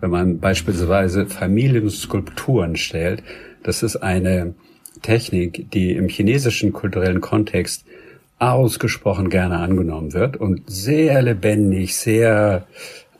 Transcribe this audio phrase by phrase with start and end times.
[0.00, 3.22] Wenn man beispielsweise Familienskulpturen stellt,
[3.62, 4.54] das ist eine
[5.02, 7.84] Technik, die im chinesischen kulturellen Kontext
[8.38, 12.66] ausgesprochen gerne angenommen wird und sehr lebendig, sehr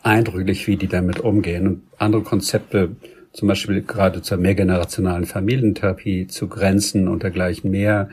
[0.03, 1.67] eindrücklich, wie die damit umgehen.
[1.67, 2.97] Und andere Konzepte,
[3.33, 8.08] zum Beispiel gerade zur mehrgenerationalen Familientherapie, zu Grenzen und dergleichen mehr,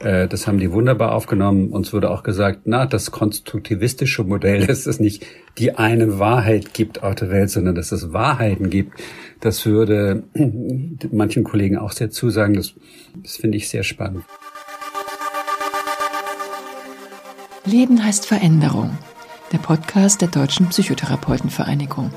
[0.00, 1.70] äh, das haben die wunderbar aufgenommen.
[1.70, 5.26] Uns wurde auch gesagt, na, das konstruktivistische Modell, dass es nicht
[5.58, 9.00] die eine Wahrheit gibt auf der Welt, sondern dass es Wahrheiten gibt.
[9.40, 10.24] Das würde
[11.12, 12.54] manchen Kollegen auch sehr zusagen.
[12.54, 12.74] Das,
[13.22, 14.24] das finde ich sehr spannend.
[17.64, 18.96] Leben heißt Veränderung.
[19.52, 22.10] Der Podcast der Deutschen Psychotherapeutenvereinigung.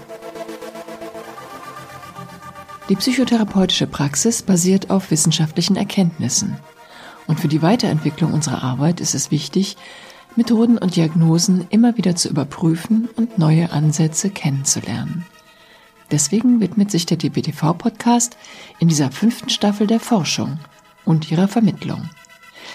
[2.90, 6.58] Die psychotherapeutische Praxis basiert auf wissenschaftlichen Erkenntnissen.
[7.32, 9.78] Und für die Weiterentwicklung unserer Arbeit ist es wichtig,
[10.36, 15.26] Methoden und Diagnosen immer wieder zu überprüfen und neue Ansätze kennenzulernen.
[16.12, 18.36] Deswegen widmet sich der DBTV-Podcast
[18.80, 20.60] in dieser fünften Staffel der Forschung
[21.06, 22.10] und ihrer Vermittlung.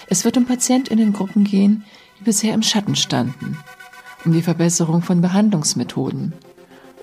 [0.07, 1.85] Es wird um Patientinnengruppen gehen,
[2.19, 3.59] die bisher im Schatten standen,
[4.25, 6.33] um die Verbesserung von Behandlungsmethoden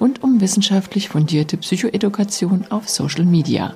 [0.01, 3.75] und um wissenschaftlich fundierte Psychoedukation auf Social Media.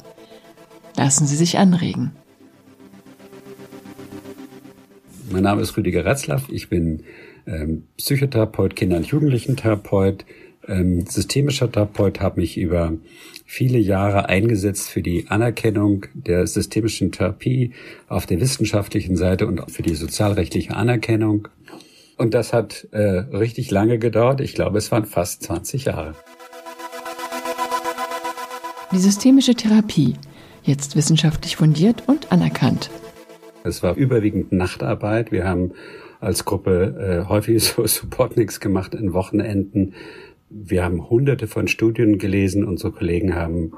[0.97, 2.11] Lassen Sie sich anregen.
[5.31, 6.45] Mein Name ist Rüdiger Retzlaff.
[6.49, 7.03] Ich bin
[7.47, 10.25] ähm, Psychotherapeut, Kinder- und Jugendlichen-Therapeut,
[10.67, 12.95] ähm, systemischer Therapeut, habe mich über
[13.45, 17.73] viele Jahre eingesetzt für die Anerkennung der systemischen Therapie
[18.09, 21.49] auf der wissenschaftlichen Seite und für die sozialrechtliche Anerkennung.
[22.17, 24.41] Und das hat äh, richtig lange gedauert.
[24.41, 26.15] Ich glaube, es waren fast 20 Jahre.
[28.93, 30.15] Die systemische Therapie,
[30.63, 32.91] jetzt wissenschaftlich fundiert und anerkannt.
[33.65, 35.33] Es war überwiegend Nachtarbeit.
[35.33, 35.73] Wir haben
[36.21, 39.95] als Gruppe äh, häufig so Supportniks gemacht in Wochenenden.
[40.51, 42.65] Wir haben hunderte von Studien gelesen.
[42.65, 43.73] Unsere Kollegen haben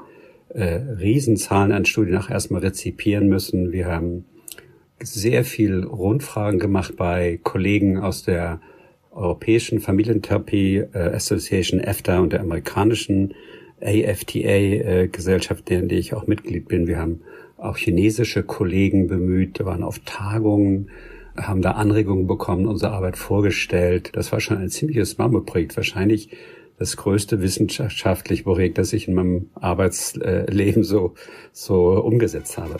[0.49, 3.71] äh, Riesenzahlen an Studien auch erstmal rezipieren müssen.
[3.71, 4.25] Wir haben
[5.01, 8.61] sehr viel Rundfragen gemacht bei Kollegen aus der
[9.11, 13.33] Europäischen Familientherapie äh, Association EFTA und der amerikanischen
[13.81, 15.09] AFTA äh,
[15.67, 16.87] deren die ich auch Mitglied bin.
[16.87, 17.21] Wir haben
[17.61, 20.89] auch chinesische Kollegen bemüht, waren auf Tagungen,
[21.37, 24.11] haben da Anregungen bekommen, unsere Arbeit vorgestellt.
[24.13, 25.77] Das war schon ein ziemliches Mammutprojekt.
[25.77, 26.29] Wahrscheinlich
[26.77, 31.13] das größte wissenschaftliche Projekt, das ich in meinem Arbeitsleben so,
[31.53, 32.77] so umgesetzt habe.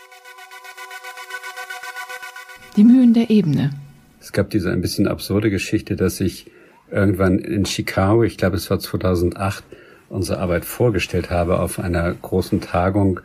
[2.76, 3.72] Die Mühen der Ebene.
[4.20, 6.50] Es gab diese ein bisschen absurde Geschichte, dass ich
[6.90, 9.64] irgendwann in Chicago, ich glaube es war 2008,
[10.10, 13.20] unsere Arbeit vorgestellt habe auf einer großen Tagung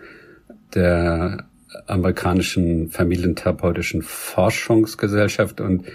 [0.77, 1.47] der
[1.87, 5.87] amerikanischen familientherapeutischen Forschungsgesellschaft und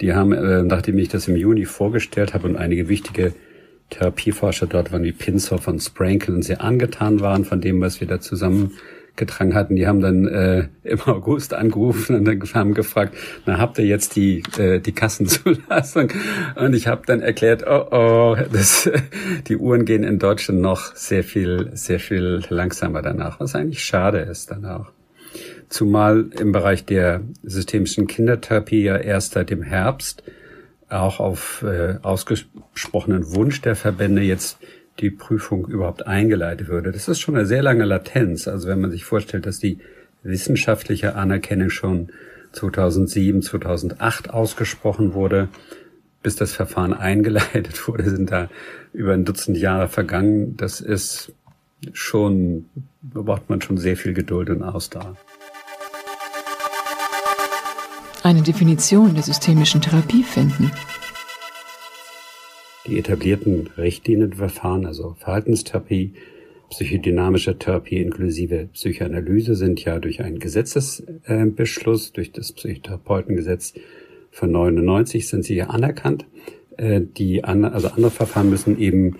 [0.00, 3.34] die haben, äh, nachdem ich das im Juni vorgestellt habe und einige wichtige
[3.90, 8.06] Therapieforscher dort waren, wie Pinshoff und Sprankel und sehr angetan waren von dem, was wir
[8.06, 8.20] da
[9.16, 9.76] zusammengetragen hatten.
[9.76, 13.14] Die haben dann äh, im August angerufen und dann haben gefragt,
[13.46, 16.12] na habt ihr jetzt die äh, die Kassenzulassung?
[16.54, 18.90] Und ich habe dann erklärt, oh oh, das,
[19.48, 24.18] die Uhren gehen in Deutschland noch sehr viel sehr viel langsamer danach, was eigentlich schade
[24.18, 24.92] ist dann auch.
[25.68, 30.22] Zumal im Bereich der systemischen Kindertherapie ja erst seit dem Herbst
[30.88, 34.58] auch auf äh, ausgesprochenen Wunsch der Verbände jetzt
[34.98, 36.92] die Prüfung überhaupt eingeleitet würde.
[36.92, 38.48] Das ist schon eine sehr lange Latenz.
[38.48, 39.78] Also wenn man sich vorstellt, dass die
[40.22, 42.08] wissenschaftliche Anerkennung schon
[42.52, 45.48] 2007, 2008 ausgesprochen wurde,
[46.22, 48.48] bis das Verfahren eingeleitet wurde, sind da
[48.92, 50.56] über ein Dutzend Jahre vergangen.
[50.56, 51.32] Das ist
[51.92, 52.66] schon,
[53.02, 55.16] da braucht man schon sehr viel Geduld und Ausdauer.
[58.22, 60.72] Eine Definition der systemischen Therapie finden.
[62.86, 66.14] Die etablierten Richtlinienverfahren, also Verhaltenstherapie,
[66.70, 73.74] psychodynamische Therapie inklusive Psychoanalyse sind ja durch einen Gesetzesbeschluss, durch das Psychotherapeutengesetz
[74.30, 76.26] von 99 sind sie ja anerkannt.
[76.76, 79.16] Äh, die, also andere Verfahren müssen eben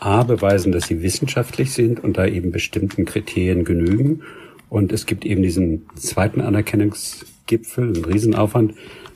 [0.00, 4.22] A beweisen, dass sie wissenschaftlich sind und da eben bestimmten Kriterien genügen.
[4.68, 8.74] Und es gibt eben diesen zweiten Anerkennungs Gipfel, ein Riesenaufwand,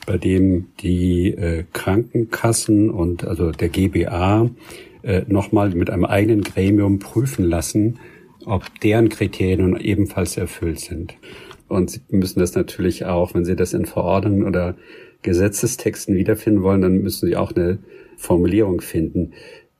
[0.09, 4.49] bei dem die äh, Krankenkassen und also der GBA
[5.03, 7.99] äh, nochmal mit einem eigenen Gremium prüfen lassen,
[8.43, 11.13] ob deren Kriterien ebenfalls erfüllt sind.
[11.67, 14.77] Und sie müssen das natürlich auch, wenn sie das in Verordnungen oder
[15.21, 17.77] Gesetzestexten wiederfinden wollen, dann müssen sie auch eine
[18.17, 19.33] Formulierung finden.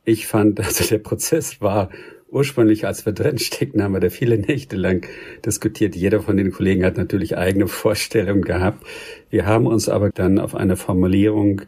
[0.06, 1.90] Ich fand, also der Prozess war
[2.32, 5.08] ursprünglich, als wir drin steckten, haben wir da viele Nächte lang
[5.46, 5.96] diskutiert.
[5.96, 8.86] Jeder von den Kollegen hat natürlich eigene Vorstellungen gehabt.
[9.30, 11.62] Wir haben uns aber dann auf eine Formulierung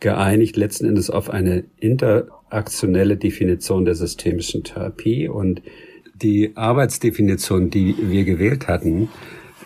[0.00, 5.62] geeinigt, letzten Endes auf eine Inter, interaktionelle Definition der systemischen Therapie und
[6.14, 9.08] die Arbeitsdefinition, die wir gewählt hatten,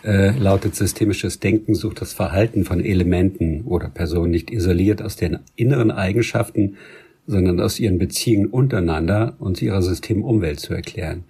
[0.04, 5.40] äh, lautet systemisches Denken sucht das Verhalten von Elementen oder Personen nicht isoliert aus den
[5.56, 6.76] inneren Eigenschaften,
[7.26, 11.24] sondern aus ihren Beziehungen untereinander und ihrer Systemumwelt zu erklären.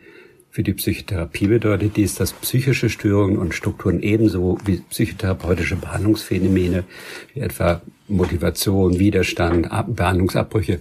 [0.56, 6.84] Für die Psychotherapie bedeutet dies, dass psychische Störungen und Strukturen ebenso wie psychotherapeutische Behandlungsphänomene,
[7.34, 10.80] wie etwa Motivation, Widerstand, Behandlungsabbrüche,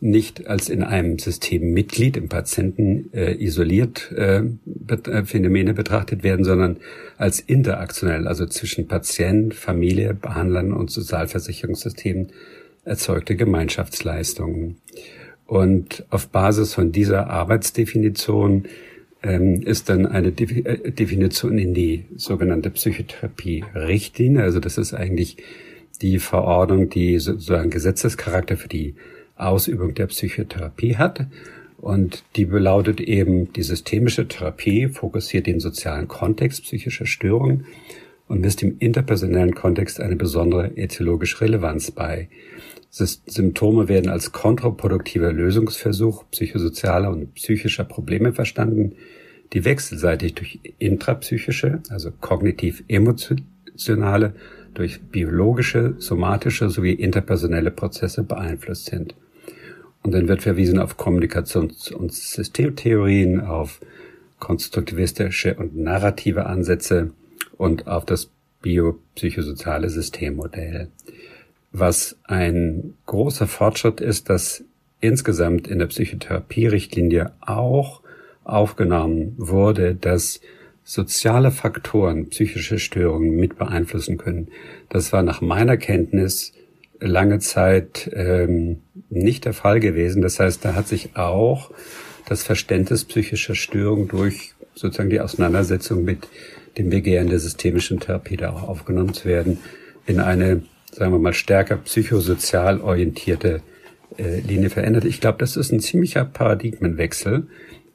[0.00, 4.42] nicht als in einem System Mitglied im Patienten äh, isoliert äh,
[4.86, 6.76] äh, Phänomene betrachtet werden, sondern
[7.16, 12.28] als interaktionell, also zwischen Patient, Familie, Behandlern und Sozialversicherungssystemen
[12.86, 14.76] erzeugte Gemeinschaftsleistungen.
[15.46, 18.64] Und auf Basis von dieser Arbeitsdefinition
[19.22, 24.42] ähm, ist dann eine äh, Definition in die sogenannte Psychotherapie-Richtlinie.
[24.42, 25.36] Also das ist eigentlich
[26.00, 28.94] die Verordnung, die sozusagen Gesetzescharakter für die
[29.36, 31.26] Ausübung der Psychotherapie hat.
[31.78, 37.66] Und die belautet eben, die systemische Therapie fokussiert den sozialen Kontext psychischer Störungen
[38.28, 42.28] und misst im interpersonellen Kontext eine besondere ethiologische Relevanz bei.
[42.90, 48.92] Symptome werden als kontraproduktiver Lösungsversuch psychosozialer und psychischer Probleme verstanden,
[49.52, 54.34] die wechselseitig durch intrapsychische, also kognitiv-emotionale,
[54.74, 59.14] durch biologische, somatische sowie interpersonelle Prozesse beeinflusst sind.
[60.02, 63.80] Und dann wird verwiesen auf Kommunikations- und Systemtheorien, auf
[64.38, 67.10] konstruktivistische und narrative Ansätze
[67.56, 68.30] und auf das
[68.62, 70.88] biopsychosoziale Systemmodell.
[71.72, 74.64] Was ein großer Fortschritt ist, dass
[75.00, 78.00] insgesamt in der Psychotherapie-Richtlinie auch
[78.44, 80.40] aufgenommen wurde, dass
[80.84, 84.48] soziale Faktoren psychische Störungen mit beeinflussen können.
[84.88, 86.52] Das war nach meiner Kenntnis
[87.00, 88.80] lange Zeit ähm,
[89.10, 90.22] nicht der Fall gewesen.
[90.22, 91.70] Das heißt, da hat sich auch
[92.26, 96.28] das Verständnis psychischer Störungen durch sozusagen die Auseinandersetzung mit
[96.78, 99.58] dem Begehren der systemischen Therapie da auch aufgenommen zu werden,
[100.06, 100.62] in eine
[100.96, 103.60] sagen wir mal, stärker psychosozial orientierte
[104.16, 105.04] äh, Linie verändert.
[105.04, 107.46] Ich glaube, das ist ein ziemlicher Paradigmenwechsel.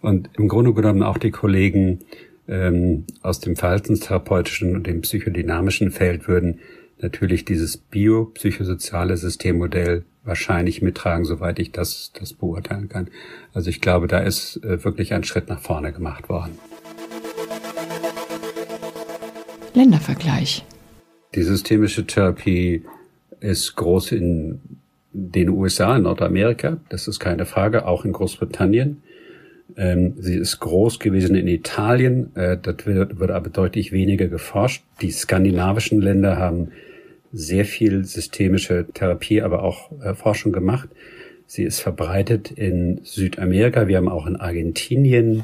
[0.01, 1.99] Und im Grunde genommen auch die Kollegen
[2.47, 6.59] ähm, aus dem verhaltenstherapeutischen und dem psychodynamischen Feld würden
[6.99, 13.09] natürlich dieses biopsychosoziale Systemmodell wahrscheinlich mittragen, soweit ich das, das beurteilen kann.
[13.53, 16.59] Also ich glaube, da ist äh, wirklich ein Schritt nach vorne gemacht worden.
[19.73, 20.65] Ländervergleich.
[21.35, 22.83] Die systemische Therapie
[23.39, 24.59] ist groß in
[25.13, 29.03] den USA, in Nordamerika, das ist keine Frage, auch in Großbritannien.
[29.77, 34.83] Ähm, sie ist groß gewesen in Italien, äh, das wird, aber deutlich weniger geforscht.
[35.01, 36.71] Die skandinavischen Länder haben
[37.33, 40.89] sehr viel systemische Therapie, aber auch äh, Forschung gemacht.
[41.45, 43.87] Sie ist verbreitet in Südamerika.
[43.87, 45.43] Wir haben auch in Argentinien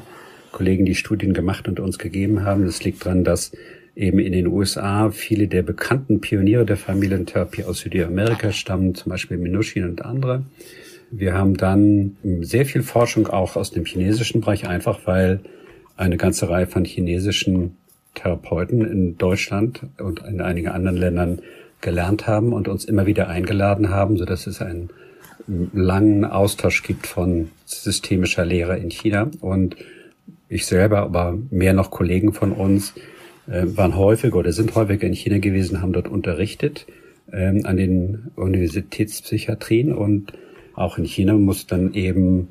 [0.52, 2.64] Kollegen, die Studien gemacht und uns gegeben haben.
[2.64, 3.52] Das liegt daran, dass
[3.98, 9.38] eben in den USA viele der bekannten Pioniere der Familientherapie aus Südamerika stammen, zum Beispiel
[9.38, 10.44] Minushin und andere.
[11.10, 15.40] Wir haben dann sehr viel Forschung auch aus dem chinesischen Bereich, einfach weil
[15.96, 17.76] eine ganze Reihe von chinesischen
[18.14, 21.40] Therapeuten in Deutschland und in einigen anderen Ländern
[21.80, 24.90] gelernt haben und uns immer wieder eingeladen haben, so dass es einen
[25.72, 29.76] langen Austausch gibt von systemischer Lehre in China und
[30.48, 32.94] ich selber, aber mehr noch Kollegen von uns
[33.48, 36.86] waren häufig oder sind häufig in China gewesen, haben dort unterrichtet
[37.32, 40.32] ähm, an den Universitätspsychiatrien und
[40.74, 42.48] auch in China muss dann eben,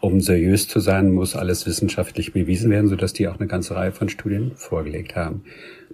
[0.00, 3.92] um seriös zu sein, muss alles wissenschaftlich bewiesen werden, sodass die auch eine ganze Reihe
[3.92, 5.44] von Studien vorgelegt haben.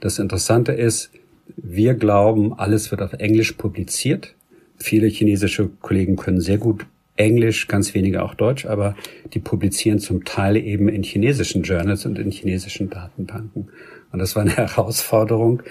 [0.00, 1.10] Das Interessante ist,
[1.56, 4.34] wir glauben, alles wird auf Englisch publiziert.
[4.78, 6.86] Viele chinesische Kollegen können sehr gut
[7.16, 8.94] Englisch, ganz wenige auch Deutsch, aber
[9.32, 13.68] die publizieren zum Teil eben in chinesischen Journals und in chinesischen Datenbanken.
[14.12, 15.62] Und das war eine Herausforderung,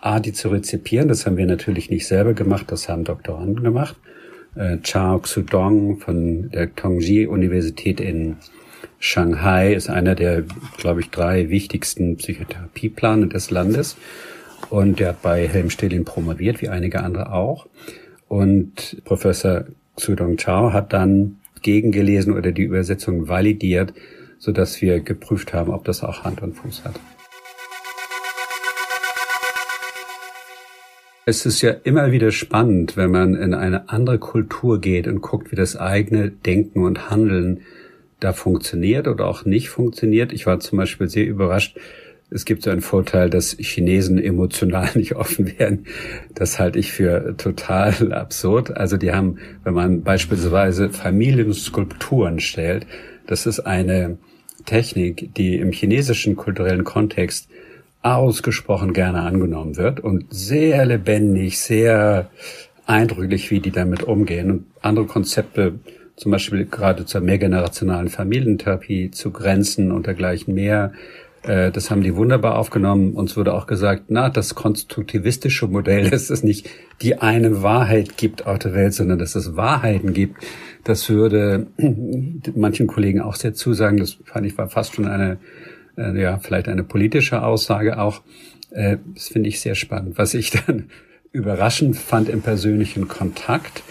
[0.00, 1.08] A, die zu rezipieren.
[1.08, 3.96] Das haben wir natürlich nicht selber gemacht, das haben Doktoranden gemacht.
[4.54, 8.36] Äh, Chao Xudong von der Tongji-Universität in
[8.98, 10.44] Shanghai ist einer der,
[10.78, 13.96] glaube ich, drei wichtigsten Psychotherapieplaner des Landes.
[14.70, 17.66] Und der hat bei Helm Stelin promoviert, wie einige andere auch.
[18.28, 19.64] Und Professor
[19.96, 23.94] Xudong Chao hat dann gegengelesen oder die Übersetzung validiert,
[24.38, 26.98] so dass wir geprüft haben, ob das auch Hand und Fuß hat.
[31.26, 35.50] Es ist ja immer wieder spannend, wenn man in eine andere Kultur geht und guckt,
[35.50, 37.62] wie das eigene Denken und Handeln
[38.20, 40.34] da funktioniert oder auch nicht funktioniert.
[40.34, 41.78] Ich war zum Beispiel sehr überrascht,
[42.34, 45.86] es gibt so einen Vorteil, dass Chinesen emotional nicht offen werden.
[46.34, 48.76] Das halte ich für total absurd.
[48.76, 52.86] Also die haben, wenn man beispielsweise Familienskulpturen stellt,
[53.26, 54.18] das ist eine
[54.66, 57.48] Technik, die im chinesischen kulturellen Kontext
[58.02, 62.30] ausgesprochen gerne angenommen wird und sehr lebendig, sehr
[62.84, 64.50] eindrücklich, wie die damit umgehen.
[64.50, 65.78] Und andere Konzepte,
[66.16, 70.92] zum Beispiel gerade zur mehrgenerationalen Familientherapie, zu Grenzen und dergleichen mehr,
[71.46, 73.12] das haben die wunderbar aufgenommen.
[73.12, 76.70] Uns wurde auch gesagt, na, das konstruktivistische Modell, dass es nicht
[77.02, 80.42] die eine Wahrheit gibt auf der Welt, sondern dass es Wahrheiten gibt.
[80.84, 81.66] Das würde
[82.54, 83.98] manchen Kollegen auch sehr zusagen.
[83.98, 85.38] Das fand ich war fast schon eine
[85.96, 88.22] äh, ja, vielleicht eine politische Aussage auch.
[88.70, 90.18] Äh, das finde ich sehr spannend.
[90.18, 90.90] Was ich dann
[91.32, 93.82] überraschend fand im persönlichen Kontakt,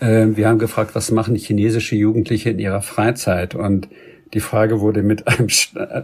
[0.00, 3.54] äh, wir haben gefragt, was machen chinesische Jugendliche in ihrer Freizeit?
[3.54, 3.88] Und
[4.34, 5.48] die Frage wurde mit einem,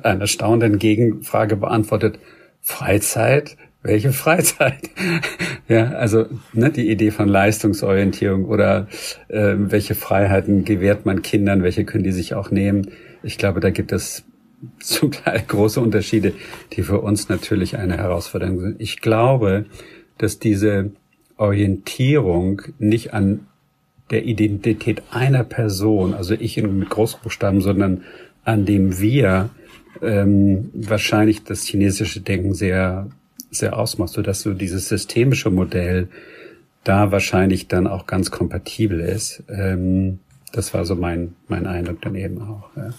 [0.03, 2.19] einer staunenden Gegenfrage beantwortet.
[2.61, 3.57] Freizeit?
[3.83, 4.91] Welche Freizeit?
[5.69, 8.89] ja, also ne, die Idee von Leistungsorientierung oder
[9.29, 12.89] äh, welche Freiheiten gewährt man Kindern, welche können die sich auch nehmen.
[13.23, 14.25] Ich glaube, da gibt es
[14.81, 16.35] zum Teil große Unterschiede,
[16.73, 18.81] die für uns natürlich eine Herausforderung sind.
[18.81, 19.65] Ich glaube,
[20.19, 20.91] dass diese
[21.39, 23.47] Orientierung nicht an
[24.11, 28.03] der Identität einer Person, also ich mit Großbuchstaben, sondern
[28.45, 29.51] an dem Wir
[30.03, 33.09] ähm, wahrscheinlich das chinesische Denken sehr
[33.53, 36.09] sehr ausmacht, so dass so dieses systemische Modell
[36.85, 39.43] da wahrscheinlich dann auch ganz kompatibel ist.
[39.49, 40.21] Ähm,
[40.53, 42.71] das war so mein mein Eindruck dann eben auch.
[42.77, 42.91] Ja.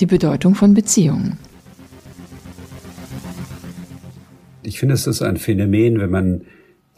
[0.00, 1.38] die Bedeutung von Beziehungen.
[4.62, 6.42] Ich finde, es ist ein Phänomen, wenn man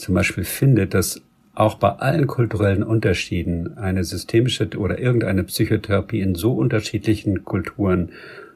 [0.00, 1.22] zum Beispiel findet, dass
[1.54, 8.10] auch bei allen kulturellen Unterschieden eine systemische oder irgendeine Psychotherapie in so unterschiedlichen Kulturen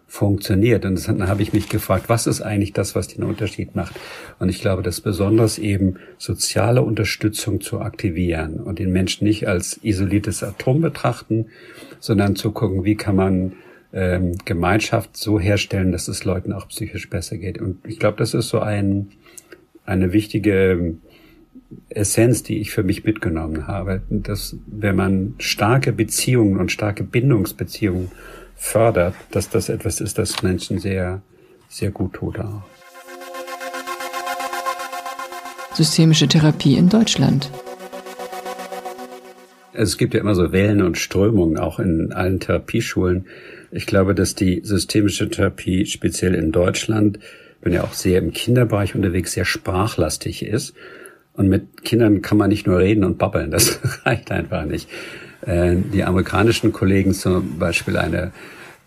[0.07, 0.85] funktioniert.
[0.85, 3.95] Und dann habe ich mich gefragt, was ist eigentlich das, was den Unterschied macht?
[4.39, 9.81] Und ich glaube, dass besonders eben soziale Unterstützung zu aktivieren und den Menschen nicht als
[9.83, 11.47] isoliertes Atom betrachten,
[12.01, 13.53] sondern zu gucken, wie kann man
[13.93, 17.61] ähm, Gemeinschaft so herstellen, dass es Leuten auch psychisch besser geht.
[17.61, 19.09] Und ich glaube, das ist so ein,
[19.85, 20.95] eine wichtige
[21.89, 28.11] Essenz, die ich für mich mitgenommen habe, dass wenn man starke Beziehungen und starke Bindungsbeziehungen
[28.57, 31.23] fördert, dass das etwas ist, das Menschen sehr,
[31.69, 32.63] sehr gut tut auch.
[35.75, 37.51] Systemische Therapie in Deutschland.
[39.73, 43.27] Es gibt ja immer so Wellen und Strömungen auch in allen Therapieschulen.
[43.73, 47.19] Ich glaube, dass die systemische Therapie speziell in Deutschland,
[47.61, 50.75] bin ja auch sehr im Kinderbereich unterwegs, sehr sprachlastig ist.
[51.35, 54.89] Und mit Kindern kann man nicht nur reden und babbeln, das reicht einfach nicht.
[55.47, 58.33] Äh, die amerikanischen Kollegen, zum Beispiel eine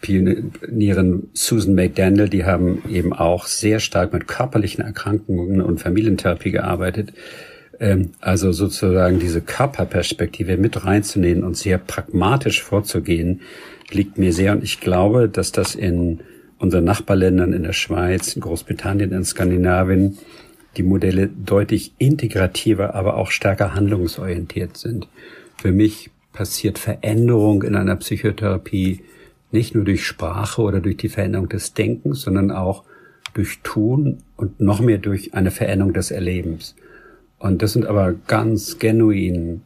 [0.02, 7.14] Pionierin Susan McDaniel, die haben eben auch sehr stark mit körperlichen Erkrankungen und Familientherapie gearbeitet.
[7.80, 13.42] Ähm, also sozusagen diese Körperperspektive mit reinzunehmen und sehr pragmatisch vorzugehen,
[13.92, 16.22] liegt mir sehr und ich glaube, dass das in
[16.60, 20.18] unseren Nachbarländern, in der Schweiz, in Großbritannien, in Skandinavien,
[20.78, 25.08] die Modelle deutlich integrativer, aber auch stärker handlungsorientiert sind.
[25.58, 29.02] Für mich passiert Veränderung in einer Psychotherapie
[29.52, 32.84] nicht nur durch Sprache oder durch die Veränderung des Denkens, sondern auch
[33.34, 36.76] durch Tun und noch mehr durch eine Veränderung des Erlebens.
[37.40, 39.62] Und das sind aber ganz genuin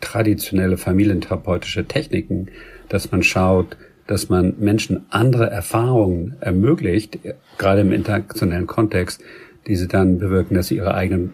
[0.00, 2.48] traditionelle familientherapeutische Techniken,
[2.88, 7.18] dass man schaut, dass man Menschen andere Erfahrungen ermöglicht,
[7.58, 9.20] gerade im internationalen Kontext,
[9.66, 11.32] die sie dann bewirken, dass sie ihre eigenen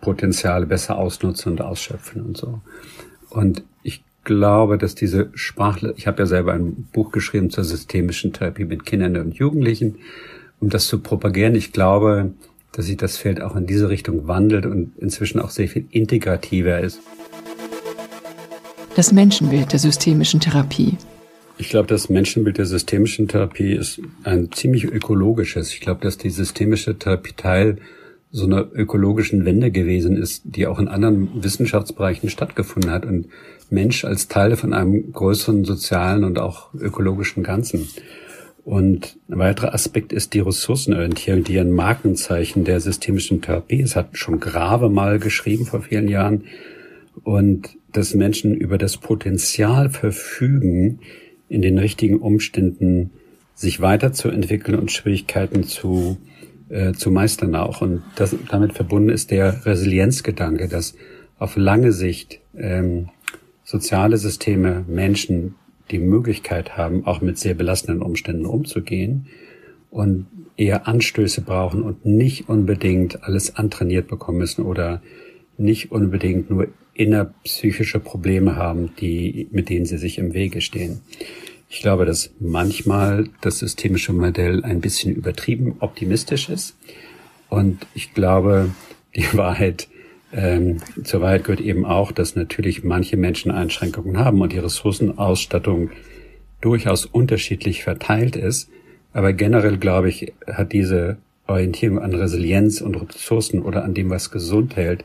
[0.00, 2.60] Potenziale besser ausnutzen und ausschöpfen und so.
[3.30, 8.32] Und ich glaube, dass diese Sprache, ich habe ja selber ein Buch geschrieben zur systemischen
[8.32, 9.96] Therapie mit Kindern und Jugendlichen,
[10.60, 11.54] um das zu propagieren.
[11.54, 12.32] Ich glaube,
[12.72, 16.80] dass sich das Feld auch in diese Richtung wandelt und inzwischen auch sehr viel integrativer
[16.80, 17.00] ist
[18.98, 20.96] das Menschenbild der systemischen Therapie?
[21.60, 25.72] Ich glaube, das Menschenbild der systemischen Therapie ist ein ziemlich ökologisches.
[25.72, 27.78] Ich glaube, dass die systemische Therapie Teil
[28.30, 33.28] so einer ökologischen Wende gewesen ist, die auch in anderen Wissenschaftsbereichen stattgefunden hat und
[33.70, 37.88] Mensch als Teil von einem größeren sozialen und auch ökologischen Ganzen.
[38.64, 43.96] Und ein weiterer Aspekt ist die Ressourcenorientierung, die ein Markenzeichen der systemischen Therapie ist.
[43.96, 46.44] Hat schon Grave mal geschrieben vor vielen Jahren.
[47.24, 51.00] Und dass Menschen über das Potenzial verfügen,
[51.48, 53.10] in den richtigen Umständen
[53.54, 56.18] sich weiterzuentwickeln und Schwierigkeiten zu,
[56.68, 57.80] äh, zu meistern auch.
[57.80, 60.94] Und das, damit verbunden ist der Resilienzgedanke, dass
[61.38, 63.08] auf lange Sicht ähm,
[63.64, 65.54] soziale Systeme, Menschen
[65.90, 69.26] die Möglichkeit haben, auch mit sehr belastenden Umständen umzugehen
[69.90, 70.26] und
[70.56, 75.02] eher Anstöße brauchen und nicht unbedingt alles antrainiert bekommen müssen oder
[75.56, 81.00] nicht unbedingt nur innerpsychische Probleme haben, die, mit denen sie sich im Wege stehen.
[81.70, 86.76] Ich glaube, dass manchmal das systemische Modell ein bisschen übertrieben optimistisch ist.
[87.48, 88.70] Und ich glaube,
[89.14, 89.88] die Wahrheit,
[90.32, 95.90] ähm, zur Wahrheit gehört eben auch, dass natürlich manche Menschen Einschränkungen haben und die Ressourcenausstattung
[96.60, 98.70] durchaus unterschiedlich verteilt ist.
[99.12, 104.30] Aber generell, glaube ich, hat diese Orientierung an Resilienz und Ressourcen oder an dem, was
[104.30, 105.04] gesund hält,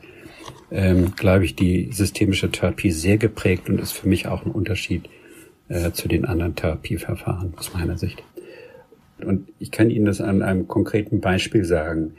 [0.74, 5.08] ähm, glaube ich, die systemische Therapie sehr geprägt und ist für mich auch ein Unterschied
[5.68, 8.22] äh, zu den anderen Therapieverfahren aus meiner Sicht.
[9.24, 12.14] Und ich kann Ihnen das an einem konkreten Beispiel sagen.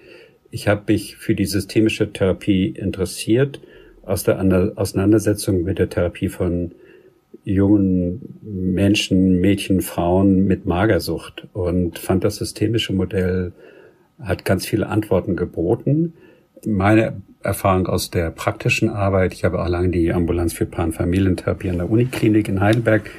[0.52, 3.60] Ich habe mich für die systemische Therapie interessiert
[4.04, 4.40] aus der
[4.78, 6.72] Auseinandersetzung mit der Therapie von
[7.44, 13.52] jungen Menschen, Mädchen, Frauen mit Magersucht und fand das systemische Modell
[14.22, 16.14] hat ganz viele Antworten geboten.
[16.66, 21.78] Meine Erfahrung aus der praktischen Arbeit, ich habe auch lange die Ambulanz für Panfamilientherapie an
[21.78, 23.10] der Uniklinik in Heidelberg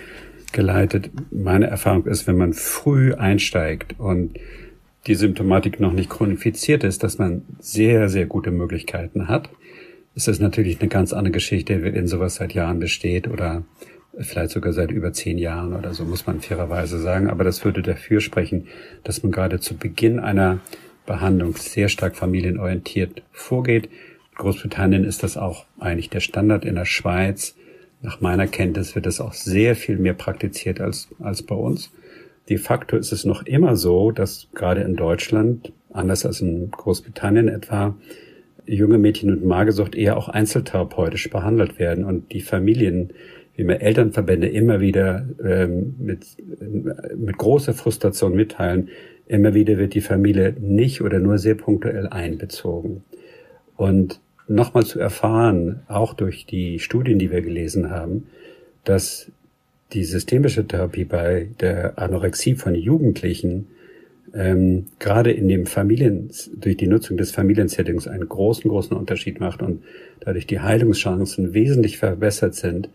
[0.53, 1.11] geleitet.
[1.31, 4.39] Meine Erfahrung ist, wenn man früh einsteigt und
[5.07, 9.49] die Symptomatik noch nicht chronifiziert ist, dass man sehr, sehr gute Möglichkeiten hat.
[10.15, 13.65] Es ist natürlich eine ganz andere Geschichte, wenn sowas seit Jahren besteht oder
[14.19, 17.29] vielleicht sogar seit über zehn Jahren oder so, muss man fairerweise sagen.
[17.29, 18.67] Aber das würde dafür sprechen,
[19.05, 20.61] dass man gerade zu Beginn einer
[21.05, 23.89] Behandlung sehr stark familienorientiert vorgeht.
[24.37, 27.57] Großbritannien ist das auch eigentlich der Standard in der Schweiz.
[28.03, 31.91] Nach meiner Kenntnis wird das auch sehr viel mehr praktiziert als, als bei uns.
[32.49, 37.49] De facto ist es noch immer so, dass gerade in Deutschland, anders als in Großbritannien
[37.49, 37.97] etwa,
[38.67, 43.13] junge Mädchen mit Magersucht eher auch einzeltherapeutisch behandelt werden und die Familien,
[43.55, 46.27] wie mir Elternverbände immer wieder ähm, mit,
[47.17, 48.91] mit großer Frustration mitteilen,
[49.27, 53.03] immer wieder wird die Familie nicht oder nur sehr punktuell einbezogen.
[53.77, 58.29] Und nochmal zu erfahren, auch durch die Studien, die wir gelesen haben,
[58.85, 59.31] dass
[59.93, 63.69] die systemische Therapie bei der Anorexie von Jugendlichen
[64.35, 69.63] ähm, gerade in dem Familien, durch die Nutzung des Familiensettings einen großen, großen Unterschied macht
[69.63, 69.83] und
[70.21, 72.89] dadurch die Heilungschancen wesentlich verbessert sind,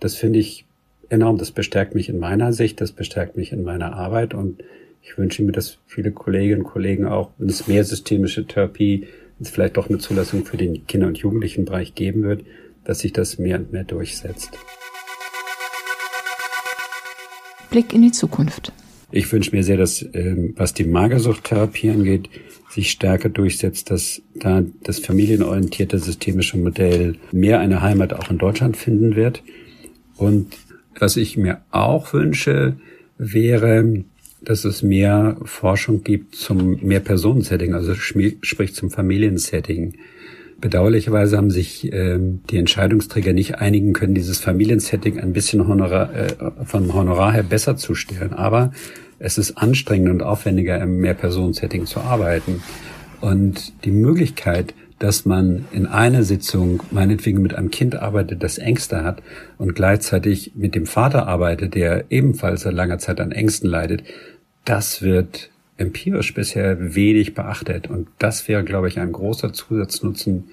[0.00, 0.64] das finde ich
[1.08, 1.38] enorm.
[1.38, 4.64] Das bestärkt mich in meiner Sicht, das bestärkt mich in meiner Arbeit und
[5.02, 9.06] ich wünsche mir, dass viele Kolleginnen und Kollegen auch, wenn es mehr systemische Therapie,
[9.40, 12.44] es vielleicht doch eine Zulassung für den Kinder- und Jugendlichenbereich geben wird,
[12.84, 14.50] dass sich das mehr und mehr durchsetzt.
[17.70, 18.72] Blick in die Zukunft.
[19.10, 22.28] Ich wünsche mir sehr, dass, ähm, was die Magersuchttherapie angeht,
[22.70, 28.76] sich stärker durchsetzt, dass da das familienorientierte systemische Modell mehr eine Heimat auch in Deutschland
[28.76, 29.42] finden wird.
[30.16, 30.56] Und
[30.98, 32.76] was ich mir auch wünsche,
[33.18, 34.04] wäre,
[34.44, 39.94] dass es mehr Forschung gibt zum Mehrpersonensetting, also sprich zum Familiensetting.
[40.60, 42.18] Bedauerlicherweise haben sich äh,
[42.50, 46.28] die Entscheidungsträger nicht einigen können, dieses Familiensetting ein bisschen Honorar, äh,
[46.64, 48.32] vom Honorar her besser zu stellen.
[48.32, 48.72] Aber
[49.18, 52.62] es ist anstrengend und aufwendiger, im Mehrpersonensetting zu arbeiten.
[53.20, 59.02] Und die Möglichkeit, dass man in einer Sitzung meinetwegen mit einem Kind arbeitet, das Ängste
[59.02, 59.20] hat
[59.58, 64.04] und gleichzeitig mit dem Vater arbeitet, der ebenfalls seit langer Zeit an Ängsten leidet,
[64.64, 67.88] das wird empirisch bisher wenig beachtet.
[67.88, 70.48] Und das wäre, glaube ich, ein großer Zusatznutzen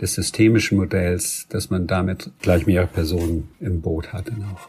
[0.00, 4.26] des systemischen Modells, dass man damit gleich mehrere Personen im Boot hat.
[4.30, 4.68] Auch.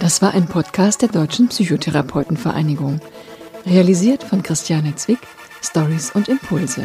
[0.00, 3.00] Das war ein Podcast der Deutschen Psychotherapeutenvereinigung,
[3.66, 5.18] realisiert von Christiane Zwick,
[5.62, 6.84] Stories und Impulse.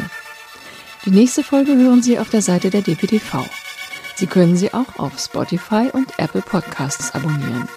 [1.04, 3.44] Die nächste Folge hören Sie auf der Seite der DPTV.
[4.16, 7.68] Sie können sie auch auf Spotify und Apple Podcasts abonnieren.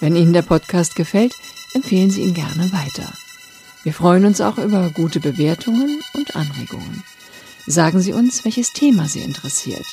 [0.00, 1.34] Wenn Ihnen der Podcast gefällt,
[1.74, 3.12] empfehlen Sie ihn gerne weiter.
[3.82, 7.04] Wir freuen uns auch über gute Bewertungen und Anregungen.
[7.66, 9.84] Sagen Sie uns, welches Thema Sie interessiert.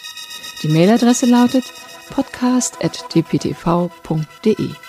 [0.63, 1.65] Die Mailadresse lautet
[2.09, 4.86] podcast.dptv.de.